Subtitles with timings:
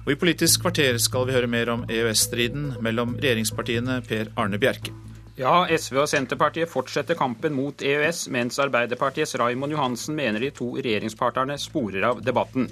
[0.00, 4.94] Og I Politisk kvarter skal vi høre mer om EØS-striden mellom regjeringspartiene Per Arne Bjerke.
[5.36, 10.72] Ja, SV og Senterpartiet fortsetter kampen mot EØS, mens Arbeiderpartiets Raimond Johansen mener de to
[10.78, 12.68] regjeringspartnerne sporer av debatten.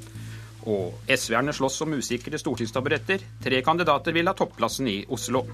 [0.68, 3.24] Og SV-erne slåss om usikre stortingstaburetter.
[3.44, 5.44] Tre kandidater vil ha topplassen i Oslo.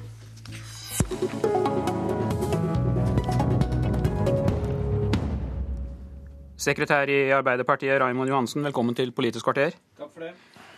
[6.64, 9.74] Sekretær i Arbeiderpartiet Raimond Johansen, velkommen til Politisk kvarter.
[9.98, 10.34] Takk for det.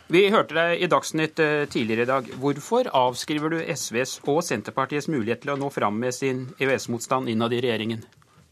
[0.06, 2.26] Vi hørte deg i Dagsnytt eh, tidligere i dag.
[2.38, 7.56] Hvorfor avskriver du SVs og Senterpartiets mulighet til å nå fram med sin EØS-motstand innad
[7.56, 8.04] i regjeringen?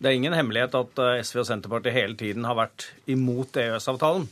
[0.03, 4.27] Det er ingen hemmelighet at eh, SV og Senterpartiet hele tiden har vært imot EØS-avtalen.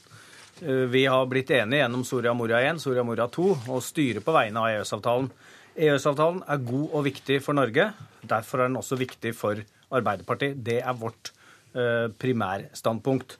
[0.66, 4.34] Eh, vi har blitt enige gjennom Soria Moria 1, Soria Moria 2 og styrer på
[4.34, 5.30] vegne av EØS-avtalen.
[5.78, 7.86] EØS-avtalen er god og viktig for Norge.
[8.34, 9.62] Derfor er den også viktig for
[9.94, 10.58] Arbeiderpartiet.
[10.58, 11.30] Det er vårt
[11.72, 13.38] primærstandpunkt.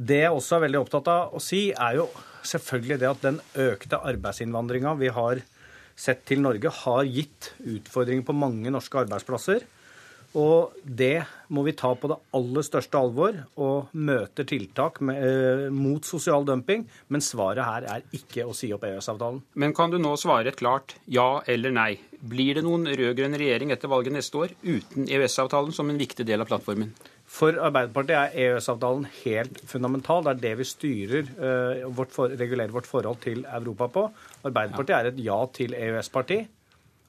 [0.00, 2.06] Det jeg også er veldig opptatt av å si, er jo
[2.48, 5.42] selvfølgelig det at den økte arbeidsinnvandringa vi har
[6.00, 9.66] sett til Norge, har gitt utfordringer på mange norske arbeidsplasser.
[10.38, 15.64] Og det må vi ta på det aller største alvor og møter tiltak med, eh,
[15.74, 16.86] mot sosial dumping.
[17.08, 19.42] Men svaret her er ikke å si opp EØS-avtalen.
[19.56, 21.98] Men kan du nå svare et klart ja eller nei?
[22.22, 26.40] Blir det noen rød-grønn regjering etter valget neste år uten EØS-avtalen som en viktig del
[26.40, 26.94] av plattformen?
[27.30, 30.24] For Arbeiderpartiet er EØS-avtalen helt fundamental.
[30.26, 34.06] Det er det vi styrer, uh, vårt for, regulerer vårt forhold til Europa på.
[34.50, 36.40] Arbeiderpartiet er et ja til EØS-parti.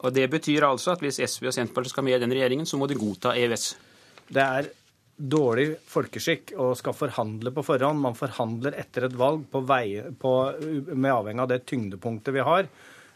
[0.01, 2.77] Og Det betyr altså at hvis SV og Senterpartiet skal med i den regjeringen, så
[2.77, 3.65] må de godta EØS?
[4.33, 4.69] Det er
[5.21, 8.01] dårlig folkeskikk å skal forhandle på forhånd.
[8.01, 10.31] Man forhandler etter et valg på vei, på,
[10.93, 12.69] med avhengig av det tyngdepunktet vi har.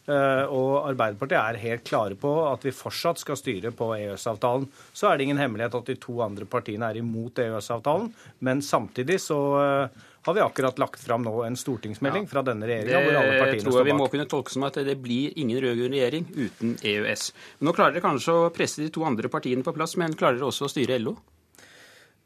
[0.06, 4.68] Eh, og Arbeiderpartiet er helt klare på at vi fortsatt skal styre på EØS-avtalen.
[4.94, 8.12] Så er det ingen hemmelighet at de to andre partiene er imot EØS-avtalen,
[8.46, 13.02] men samtidig så eh, har vi akkurat lagt fram nå en stortingsmelding fra denne regjeringa
[13.02, 13.58] hvor alle partiene står bak.
[13.58, 16.78] Det tror jeg vi må kunne tolke som at det blir ingen rød-grønn regjering uten
[16.82, 17.28] EØS.
[17.60, 20.38] Men nå klarer dere kanskje å presse de to andre partiene på plass, men klarer
[20.38, 21.18] dere også å styre LO?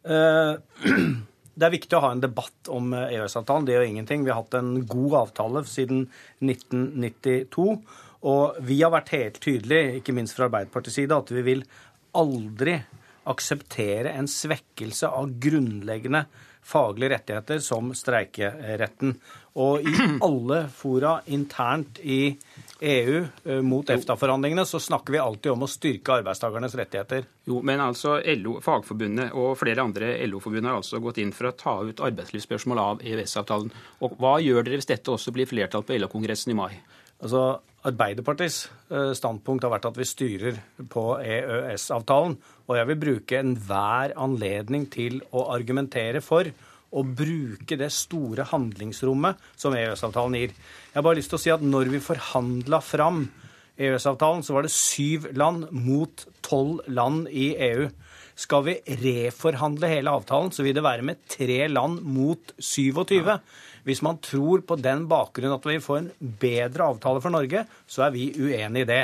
[0.07, 0.55] Uh,
[1.59, 3.67] Det er viktig å ha en debatt om eh, EØS-avtalen.
[3.67, 4.23] Det gjør ingenting.
[4.23, 6.05] Vi har hatt en god avtale siden
[6.39, 7.67] 1992.
[8.29, 11.65] Og vi har vært helt tydelige, ikke minst fra Arbeiderpartiets side, at vi vil
[12.19, 12.79] aldri
[13.29, 16.25] akseptere en svekkelse av grunnleggende
[16.69, 19.15] faglige rettigheter som streikeretten.
[19.59, 19.93] Og i
[20.27, 22.37] alle fora internt i
[22.79, 27.25] EU eh, mot EFTA-forhandlingene, så snakker vi alltid om å styrke arbeidstakernes rettigheter.
[27.49, 31.55] Jo, men altså LO, Fagforbundet og flere andre LO-forbund har altså gått inn for å
[31.57, 33.73] ta ut arbeidslivsspørsmål av EØS-avtalen.
[34.05, 36.73] Og Hva gjør dere hvis dette også blir flertall på LO-kongressen i mai?
[37.19, 40.57] Altså, Arbeiderpartiets eh, standpunkt har vært at vi styrer
[40.91, 42.35] på EØS-avtalen.
[42.67, 46.49] Og jeg vil bruke enhver anledning til å argumentere for
[46.89, 50.55] å bruke det store handlingsrommet som EØS-avtalen gir.
[50.89, 53.27] Jeg har bare lyst til å si at når vi forhandla fram
[53.79, 57.87] EØS-avtalen, så var det syv land mot tolv land i EU.
[58.39, 63.37] Skal vi reforhandle hele avtalen, så vil det være med tre land mot 27.
[63.87, 68.07] Hvis man tror på den bakgrunn at vi får en bedre avtale for Norge, så
[68.07, 69.03] er vi uenig i det.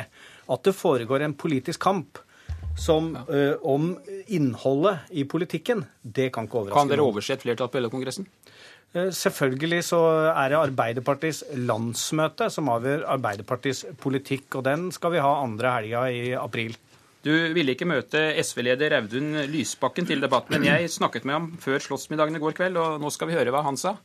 [0.52, 2.20] At det foregår en politisk kamp
[2.76, 3.94] som, ø, om
[4.28, 8.26] innholdet i politikken, det kan ikke overraske Kan dere overse et flertall på LO-kongressen?
[8.94, 10.00] Uh, selvfølgelig så
[10.30, 16.04] er det Arbeiderpartiets landsmøte som avgjør Arbeiderpartiets politikk, og den skal vi ha andre helga
[16.12, 16.76] i april.
[17.26, 21.82] Du ville ikke møte SV-leder Audun Lysbakken til debatt, men jeg snakket med ham før
[21.82, 23.96] Slottsmiddagen i går kveld, og nå skal vi høre hva han sa.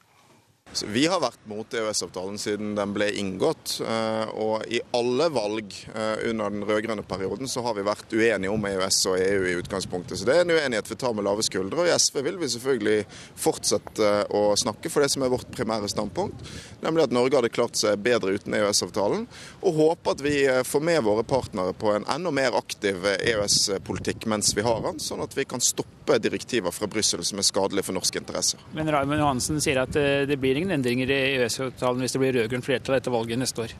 [0.80, 3.74] Vi har vært mot EØS-avtalen siden den ble inngått.
[3.84, 8.54] Eh, og i alle valg eh, under den rød-grønne perioden så har vi vært uenige
[8.54, 10.20] om EØS og EU i utgangspunktet.
[10.20, 11.84] Så det er en uenighet vi tar med lave skuldre.
[11.84, 12.96] Og i SV vil vi selvfølgelig
[13.36, 16.40] fortsette å snakke for det som er vårt primære standpunkt,
[16.86, 19.28] nemlig at Norge hadde klart seg bedre uten EØS-avtalen.
[19.68, 24.30] Og håper at vi eh, får med våre partnere på en enda mer aktiv EØS-politikk
[24.32, 27.90] mens vi har den, sånn at vi kan stoppe direktiver fra Brussel som er skadelige
[27.90, 28.64] for norske interesser.
[28.76, 32.66] Men Raymond Johansen sier at det blir ingen endringer i EØS-avtalen hvis det blir rød-grønt
[32.68, 33.74] flertall etter valget neste år?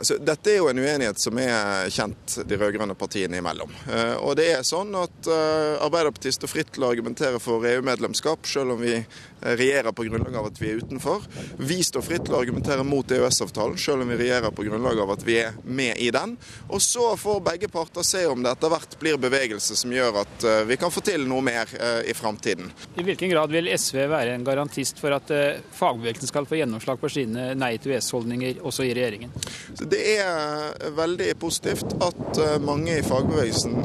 [0.00, 3.72] Altså, dette er jo en uenighet som er kjent de rød-grønne partiene imellom.
[3.88, 8.48] Eh, og det er sånn at eh, Arbeiderpartiet står fritt til å argumentere for EU-medlemskap,
[8.48, 8.96] selv om vi
[9.40, 11.24] regjerer på grunnlag av at vi er utenfor.
[11.60, 15.14] Vi står fritt til å argumentere mot EØS-avtalen, selv om vi regjerer på grunnlag av
[15.16, 16.36] at vi er med i den.
[16.68, 20.48] Og så får begge parter se om det etter hvert blir bevegelse som gjør at
[20.48, 21.68] eh, vi kan få til noe mer
[22.08, 22.68] i framtiden.
[22.98, 25.30] I hvilken grad vil SV være en garantist for at
[25.76, 29.32] fagbevegelsen skal få gjennomslag for sine nei til EØS-holdninger også i regjeringen?
[29.80, 33.78] Det er veldig positivt at mange i fagbevegelsen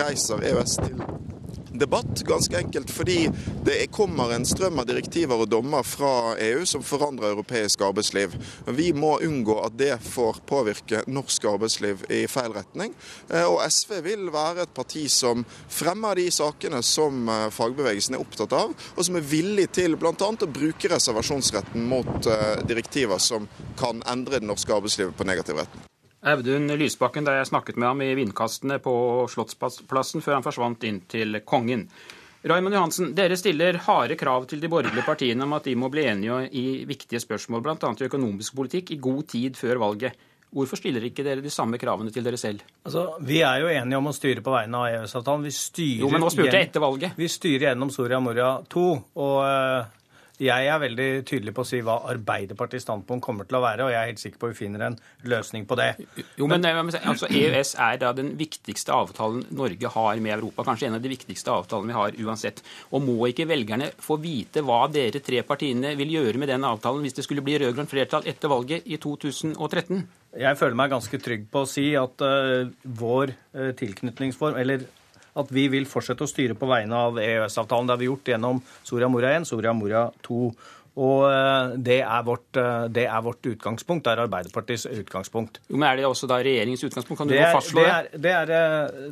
[0.00, 1.27] reiser EØS til
[1.78, 3.28] debatt, ganske enkelt fordi
[3.64, 8.34] det kommer en strøm av direktiver og dommer fra EU som forandrer europeisk arbeidsliv.
[8.66, 12.94] Vi må unngå at det får påvirke norsk arbeidsliv i feil retning.
[13.30, 18.24] Eh, og SV vil være et parti som fremmer de sakene som eh, fagbevegelsen er
[18.24, 20.14] opptatt av, og som er villig til bl.a.
[20.14, 23.48] å bruke reservasjonsretten mot eh, direktiver som
[23.78, 25.87] kan endre det norske arbeidslivet på negativ retning.
[26.26, 28.92] Audun Lysbakken, da jeg snakket med ham i vindkastene på
[29.30, 31.86] Slottsplassen før han forsvant inn til kongen.
[32.48, 36.06] Raymond Johansen, dere stiller harde krav til de borgerlige partiene om at de må bli
[36.06, 37.76] enige i viktige spørsmål, bl.a.
[37.76, 40.26] i økonomisk politikk, i god tid før valget.
[40.54, 42.62] Hvorfor stiller ikke dere de samme kravene til dere selv?
[42.86, 45.44] Altså, Vi er jo enige om å styre på vegne av EØS-avtalen.
[45.44, 47.18] Vi styrer jo, men nå spurte jeg etter valget.
[47.18, 48.94] Vi styrer gjennom Soria Moria II.
[49.20, 49.97] Og eh,
[50.38, 53.92] jeg er veldig tydelig på å si hva Arbeiderpartiets standpunkt kommer til å være, og
[53.92, 54.98] jeg er helt sikker på at vi finner en
[55.30, 55.88] løsning på det.
[56.38, 60.66] Jo, men, men altså, EØS er da den viktigste avtalen Norge har med Europa.
[60.68, 62.62] Kanskje en av de viktigste avtalene vi har uansett.
[62.94, 67.02] Og må ikke velgerne få vite hva dere tre partiene vil gjøre med den avtalen
[67.02, 70.06] hvis det skulle bli rød-grønt flertall etter valget i 2013?
[70.38, 72.68] Jeg føler meg ganske trygg på å si at uh,
[73.00, 74.84] vår uh, tilknytningsform, eller
[75.38, 77.88] at vi vil fortsette å styre på vegne av EØS-avtalen.
[77.88, 80.42] Det har vi gjort gjennom Soria Moria 1, Soria Moria 2.
[80.98, 84.04] Og eh, det er, vårt, eh, det er, vårt, utgangspunkt.
[84.04, 85.60] Det er Arbeiderpartiets utgangspunkt.
[85.68, 87.20] Jo, men Er det også da regjeringens utgangspunkt?
[87.20, 88.22] Kan du det er, fastslå det?
[88.24, 88.50] Det er,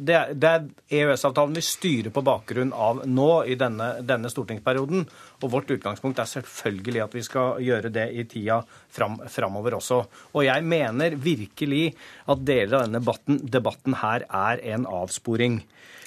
[0.01, 0.67] det er, det er
[0.99, 5.07] EØS-avtalen vi styrer på bakgrunn av nå i denne, denne, stortingsperioden.
[5.39, 8.59] Og vårt utgangspunkt er selvfølgelig at vi skal gjøre det i tida
[8.91, 10.03] fram, framover også.
[10.35, 11.93] Og jeg mener virkelig
[12.27, 15.61] at deler av denne debatten, debatten her er en avsporing.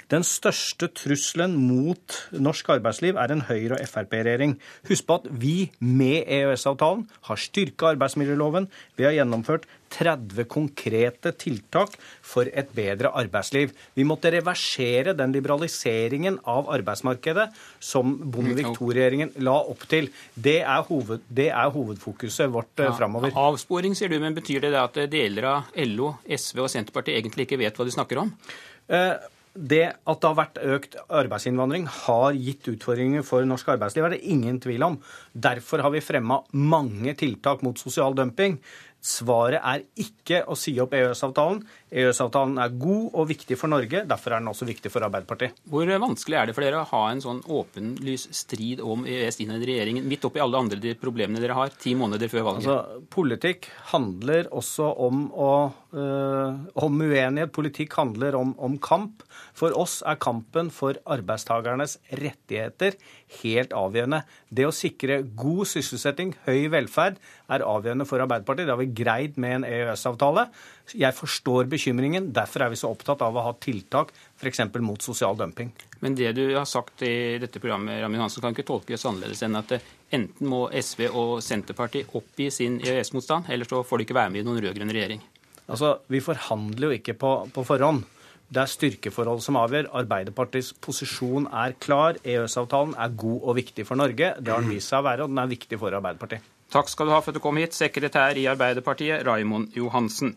[0.09, 4.55] Den største trusselen mot norsk arbeidsliv er en Høyre- og Frp-regjering.
[4.89, 8.65] Husk på at vi med EØS-avtalen har styrka arbeidsmiljøloven.
[8.97, 11.93] Vi har gjennomført 30 konkrete tiltak
[12.25, 13.73] for et bedre arbeidsliv.
[13.93, 20.09] Vi måtte reversere den liberaliseringen av arbeidsmarkedet som Bondevik II-regjeringen la opp til.
[20.33, 23.33] Det er, hoved, det er hovedfokuset vårt eh, ja, framover.
[23.37, 27.61] Avsporing, sier du, men betyr det at deler av LO, SV og Senterpartiet egentlig ikke
[27.61, 28.33] vet hva de snakker om?
[28.89, 29.13] Eh,
[29.53, 34.27] det at det har vært økt arbeidsinnvandring, har gitt utfordringer for norsk arbeidsliv, er det
[34.29, 34.99] ingen tvil om.
[35.33, 38.59] Derfor har vi fremma mange tiltak mot sosial dumping.
[38.99, 41.61] Svaret er ikke å si opp EØS-avtalen.
[41.89, 45.55] EØS-avtalen er god og viktig for Norge, derfor er den også viktig for Arbeiderpartiet.
[45.71, 49.63] Hvor vanskelig er det for dere å ha en sånn åpenlys strid om EØS innad
[49.63, 52.67] i regjeringen, midt oppi alle andre de problemene dere har, ti måneder før valget?
[52.67, 55.53] Altså, politikk handler også om, å,
[55.95, 57.55] øh, om uenighet.
[57.55, 59.23] Politikk handler om, om kamp.
[59.59, 62.95] For oss er kampen for arbeidstakernes rettigheter
[63.41, 64.21] helt avgjørende.
[64.47, 67.17] Det å sikre god sysselsetting, høy velferd,
[67.51, 68.69] er avgjørende for Arbeiderpartiet.
[68.69, 70.45] Det har vi greid med en EØS-avtale.
[70.95, 72.29] Jeg forstår bekymringen.
[72.35, 74.63] Derfor er vi så opptatt av å ha tiltak f.eks.
[74.79, 75.73] mot sosial dumping.
[75.99, 79.59] Men det du har sagt i dette programmet, Ramin Hansen, kan ikke tolkes annerledes enn
[79.59, 79.75] at
[80.15, 84.45] enten må SV og Senterpartiet oppgi sin EØS-motstand, eller så får de ikke være med
[84.45, 85.25] i noen rød-grønn regjering.
[85.67, 88.07] Altså, Vi forhandler jo ikke på, på forhånd.
[88.49, 89.91] Det er styrkeforholdet som avgjør.
[89.99, 92.17] Arbeiderpartiets posisjon er klar.
[92.23, 94.31] EØS-avtalen er god og viktig for Norge.
[94.41, 96.47] Det har den vist seg å være, og den er viktig for Arbeiderpartiet.
[96.73, 100.33] Takk skal du ha for at du kom hit, sekretær i Arbeiderpartiet, Raimond Johansen.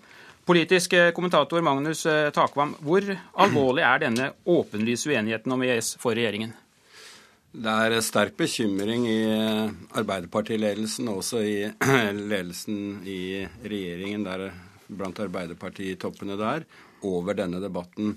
[0.48, 3.04] Politisk kommentator Magnus eh, Takvam, hvor
[3.44, 6.52] alvorlig er denne åpenlyse uenigheten om EØS for regjeringen?
[7.52, 9.18] Det er sterk bekymring i
[10.00, 11.56] Arbeiderpartiledelsen, og også i
[12.32, 14.48] ledelsen i regjeringen, der
[14.88, 16.64] blant Arbeiderpartitoppene der,
[17.08, 18.16] over denne debatten.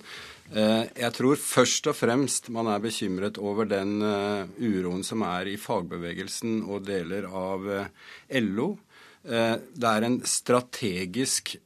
[0.53, 5.47] Eh, jeg tror først og fremst man er bekymret over den eh, uroen som er
[5.49, 7.85] i fagbevegelsen og deler av eh,
[8.41, 8.77] LO.
[9.25, 11.57] Det er en strategisk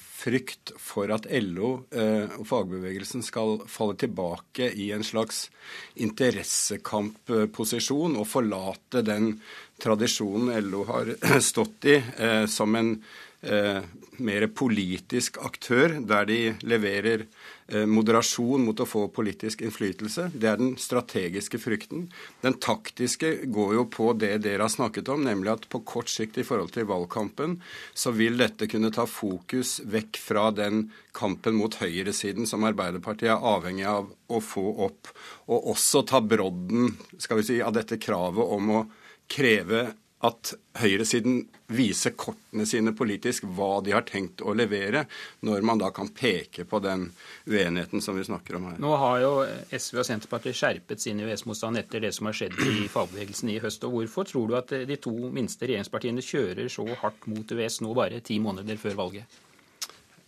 [0.00, 5.52] frykt for at LO og fagbevegelsen skal falle tilbake i en slags
[6.00, 9.44] interessekampposisjon og forlate den
[9.84, 11.12] tradisjonen LO har
[11.52, 12.00] stått i
[12.48, 12.96] som en
[13.42, 20.28] mer politisk aktør, der de leverer eh, moderasjon mot å få politisk innflytelse.
[20.34, 22.04] Det er den strategiske frykten.
[22.44, 26.38] Den taktiske går jo på det dere har snakket om, nemlig at på kort sikt
[26.38, 27.58] i forhold til valgkampen,
[27.94, 33.48] så vil dette kunne ta fokus vekk fra den kampen mot høyresiden som Arbeiderpartiet er
[33.54, 35.10] avhengig av å få opp,
[35.50, 38.84] og også ta brodden skal vi si, av dette kravet om å
[39.32, 39.88] kreve
[40.22, 41.40] at høyresiden
[41.72, 45.04] viser kortene sine politisk hva de har tenkt å levere,
[45.42, 47.08] når man da kan peke på den
[47.48, 48.78] uenigheten som vi snakker om her.
[48.82, 49.32] Nå har jo
[49.74, 53.82] SV og Senterpartiet skjerpet sin EØS-motstand etter det som har skjedd i fagbevegelsen i høst.
[53.88, 57.96] og Hvorfor tror du at de to minste regjeringspartiene kjører så hardt mot EØS nå
[57.98, 59.40] bare ti måneder før valget?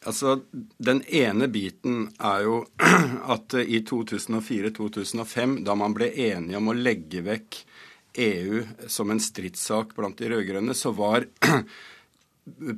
[0.05, 0.41] Altså,
[0.77, 2.59] Den ene biten er jo
[3.35, 7.63] at i 2004-2005, da man ble enige om å legge vekk
[8.15, 11.27] EU som en stridssak blant de rød-grønne, så var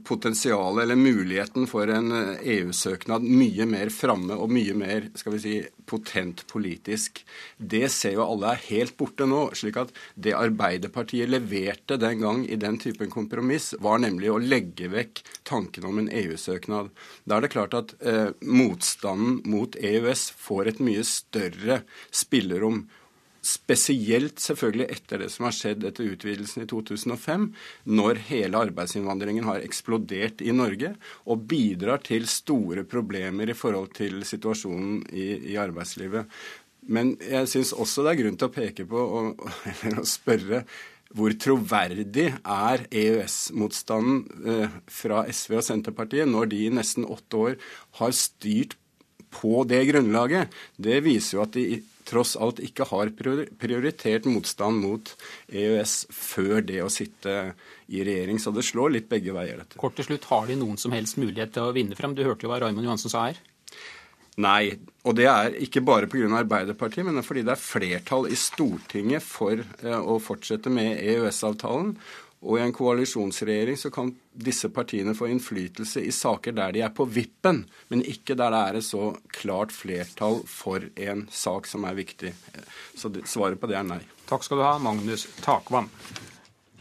[0.05, 5.55] potensialet eller muligheten for en EU-søknad mye mer framme og mye mer skal vi si,
[5.87, 7.19] potent politisk.
[7.59, 9.49] Det ser jo alle er helt borte nå.
[9.59, 14.91] slik at det Arbeiderpartiet leverte den gang i den typen kompromiss, var nemlig å legge
[14.93, 16.93] vekk tanken om en EU-søknad.
[17.25, 21.83] Da er det klart at eh, motstanden mot EØS får et mye større
[22.15, 22.85] spillerom.
[23.47, 27.47] Spesielt selvfølgelig etter det som har skjedd etter utvidelsen i 2005,
[27.95, 30.95] når hele arbeidsinnvandringen har eksplodert i Norge
[31.31, 36.27] og bidrar til store problemer i forhold til situasjonen i, i arbeidslivet.
[36.91, 39.49] Men jeg syns også det er grunn til å peke på og,
[39.85, 40.65] eller å spørre
[41.17, 47.59] hvor troverdig er EØS-motstanden eh, fra SV og Senterpartiet når de i nesten åtte år
[48.01, 48.75] har styrt
[49.33, 50.51] på det grunnlaget?
[50.77, 55.13] Det viser jo at de tross alt ikke har prioritert motstand mot
[55.51, 57.37] EØS før det å sitte
[57.87, 58.41] i regjering.
[58.43, 59.81] Så det slår litt begge veier, dette.
[59.81, 62.17] Kort til slutt, har de noen som helst mulighet til å vinne frem?
[62.17, 63.43] Du hørte jo hva Raymond Johansen sa her.
[64.37, 64.77] Nei,
[65.09, 66.29] og det er ikke bare pga.
[66.37, 71.95] Arbeiderpartiet, men fordi det er flertall i Stortinget for eh, å fortsette med EØS-avtalen.
[72.45, 76.93] Og i en koalisjonsregjering så kan disse partiene få innflytelse i saker der de er
[76.95, 81.89] på vippen, men ikke der det er et så klart flertall for en sak som
[81.89, 82.35] er viktig.
[82.95, 84.03] Så svaret på det er nei.
[84.29, 85.89] Takk skal du ha, Magnus Takvam.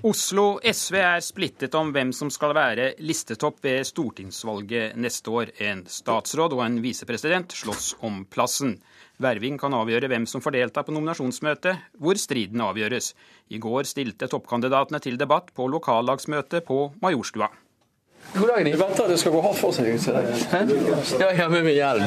[0.05, 5.49] Oslo SV er splittet om hvem som skal være listetopp ved stortingsvalget neste år.
[5.65, 8.75] En statsråd og en visepresident slåss om plassen.
[9.17, 13.15] Verving kan avgjøre hvem som får delta på nominasjonsmøtet, hvor striden avgjøres.
[13.49, 17.49] I går stilte toppkandidatene til debatt på lokallagsmøte på Majorstua.
[18.33, 19.85] God dag, Jeg venter at det skal gå hardt for seg.
[21.21, 22.03] Ja, ja, med hjelm.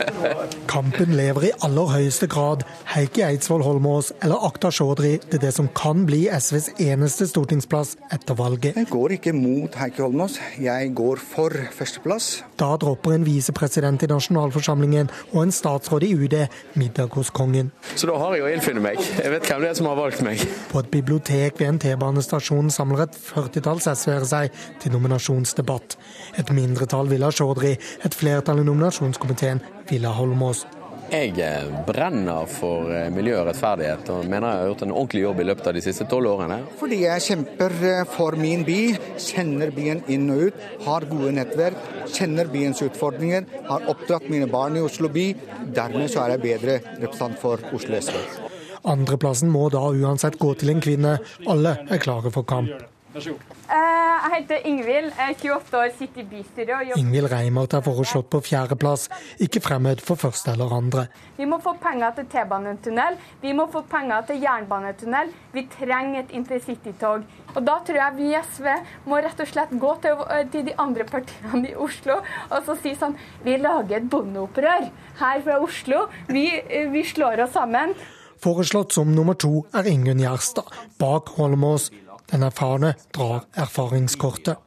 [0.74, 2.64] Kampen lever i aller høyeste grad.
[2.90, 8.38] Heikki Eidsvoll Holmås eller Akta Chaudhry til det som kan bli SVs eneste stortingsplass etter
[8.38, 8.80] valget.
[8.80, 12.30] Jeg går ikke mot Heikki Holmås, jeg går for førsteplass.
[12.58, 16.36] Da dropper en visepresident i nasjonalforsamlingen og en statsråd i UD
[16.80, 17.70] middag hos kongen.
[17.94, 18.98] Så da har jeg å innfinne meg.
[19.20, 20.42] Jeg vet hvem det er som har valgt meg.
[20.72, 25.98] På et bibliotek ved en T-banestasjon samler et førtitalls SV-ere seg til nominasjon nominasjonsdebatt.
[26.38, 29.60] Et mindretall ville ha Chaudhry, et flertall i nominasjonskomiteen
[29.90, 30.66] ville ha Holmås.
[31.12, 35.20] Jeg eh, brenner for eh, miljø og rettferdighet, og mener jeg har gjort en ordentlig
[35.22, 36.56] jobb i løpet av de siste tolv årene.
[36.80, 38.78] Fordi jeg kjemper eh, for min by,
[39.20, 41.76] kjenner byen inn og ut, har gode nettverk,
[42.08, 45.28] kjenner byens utfordringer, har oppdratt mine barn i Oslo by.
[45.76, 48.18] Dermed så er jeg bedre representant for Oslo SV.
[48.94, 51.18] Andreplassen må da uansett gå til en kvinne.
[51.46, 52.72] Alle er klare for kamp.
[53.14, 54.03] Vær så god.
[54.24, 56.92] Eh, jeg heter Ingvild, jeg er 28 år, sitter i bystyret.
[56.96, 59.08] Ingvild Reimert er foreslått på fjerdeplass,
[59.44, 61.06] ikke fremmed for første eller andre.
[61.36, 65.32] Vi må få penger til T-banetunnel, vi må få penger til jernbanetunnel.
[65.52, 67.26] Vi trenger et intercitytog.
[67.54, 68.66] Og da tror jeg vi i SV
[69.10, 72.94] må rett og slett gå til, til de andre partiene i Oslo og så si
[72.98, 73.14] sånn
[73.44, 74.88] Vi lager et bondeopprør
[75.20, 76.08] her fra Oslo.
[76.28, 76.48] Vi,
[76.90, 77.94] vi slår oss sammen.
[78.44, 80.68] Foreslått som nummer to er Ingunn Gjerstad.
[81.00, 81.90] Bak Holmås
[82.34, 84.58] den erfarne drar erfaringskortet.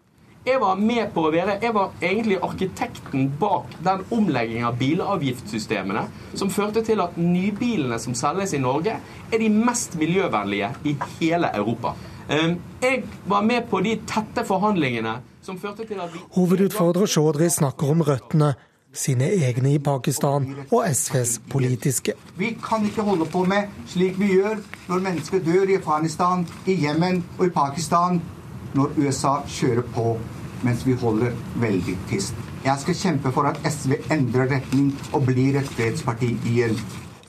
[0.48, 6.06] Jeg var med på å være, jeg var egentlig arkitekten bak den omleggingen av bilavgiftssystemene
[6.40, 8.96] som førte til at nybilene som selges i Norge,
[9.28, 11.98] er de mest miljøvennlige i hele Europa.
[12.32, 17.52] Ehm, jeg var med på de tette forhandlingene som førte til at vi Hovedutfordrer Chaudhry
[17.52, 18.54] snakker om røttene
[18.94, 22.14] sine egne i Pakistan og SVs politiske.
[22.38, 26.78] Vi kan ikke holde på med slik vi gjør når mennesker dør i Afghanistan, i
[26.86, 28.22] Jemen og i Pakistan,
[28.74, 30.18] når USA kjører på
[30.66, 32.34] mens vi holder veldig tyst.
[32.66, 36.80] Jeg skal kjempe for at SV endrer retning og blir et fredsparti igjen.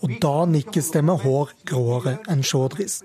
[0.03, 3.01] Og da nikkes det med hår gråere enn Chaudhrys.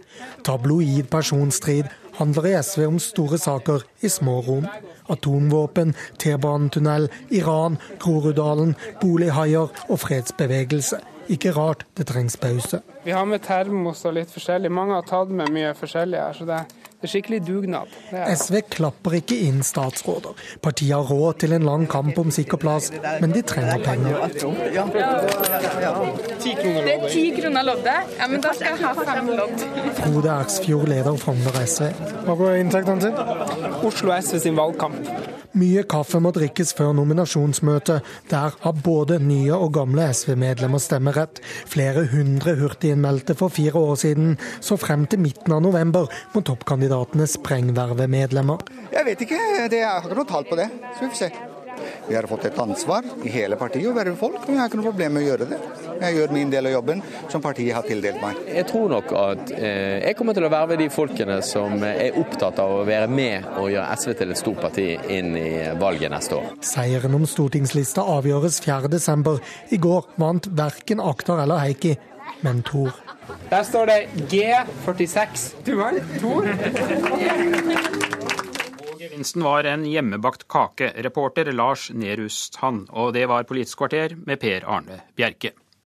[0.46, 4.68] Tabloid personstrid handler i SV om store saker i små rom
[5.12, 11.02] atomvåpen, T-banetunnel, Iran, Groruddalen, bolighaier og fredsbevegelse.
[11.32, 12.82] Ikke rart det trengs pause.
[13.04, 14.72] Vi har med termos og litt forskjellig.
[14.72, 16.34] Mange har tatt med mye forskjellig her.
[16.34, 17.92] så det er skikkelig dugnad.
[18.12, 20.38] SV klapper ikke inn statsråder.
[20.64, 22.92] Partiet har råd til en lang kamp om sikker plass,
[23.22, 24.16] men de trenger penger.
[26.54, 28.16] Det er ti kroner loddet.
[28.20, 29.68] Ja, men da skal jeg ha fem lodd.
[30.00, 31.92] Frode Erksfjord, leder Frogner SV.
[32.28, 33.14] Hva går inntektene til?
[33.88, 35.00] Oslo SV sin valgkamp.
[35.54, 38.02] Mye kaffe må drikkes før nominasjonsmøtet.
[38.32, 41.44] Der har både nye og gamle SV-medlemmer stemmerett.
[41.70, 47.30] Flere hundre hurtiginnmeldte for fire år siden, så frem til midten av november må toppkandidatene
[47.30, 48.66] sprengverve medlemmer.
[48.90, 50.72] Jeg vet ikke, det er, har ikke noe tall på det.
[50.96, 51.53] Så vi får se.
[52.08, 54.80] Vi har fått et ansvar i hele partiet å verve folk, og jeg har ikke
[54.82, 55.60] noe problem med å gjøre det.
[56.04, 58.40] Jeg gjør min del av jobben som partiet har tildelt meg.
[58.50, 62.60] Jeg tror nok at eh, jeg kommer til å verve de folkene som er opptatt
[62.64, 64.88] av å være med og gjøre SV til et stort parti
[65.18, 66.50] inn i valget neste år.
[66.66, 69.40] Seieren om stortingslista avgjøres 4.12.
[69.76, 71.96] I går vant verken Aktar eller Heikki,
[72.44, 72.92] men Tor.
[73.50, 74.00] Der står det
[74.32, 75.54] G46.
[75.66, 76.48] Du har Tor?
[79.14, 80.88] Gevinsten var en hjemmebakt kake.
[81.06, 82.88] Reporter Lars Nehru Strand.
[82.90, 85.52] Og det var Politisk kvarter med Per Arne Bjerke.